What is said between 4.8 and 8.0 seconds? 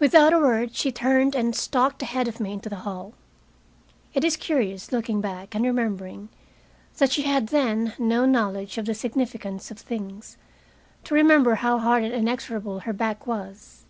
looking back and remembering that she had then